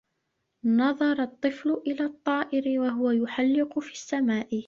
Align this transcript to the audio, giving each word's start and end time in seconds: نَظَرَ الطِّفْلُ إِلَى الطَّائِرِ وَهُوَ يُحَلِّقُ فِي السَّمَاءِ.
نَظَرَ 0.65 1.21
الطِّفْلُ 1.23 1.81
إِلَى 1.87 2.05
الطَّائِرِ 2.05 2.79
وَهُوَ 2.79 3.11
يُحَلِّقُ 3.11 3.79
فِي 3.79 3.91
السَّمَاءِ. 3.93 4.59